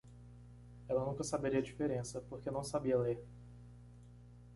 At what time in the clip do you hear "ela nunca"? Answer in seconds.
0.89-1.23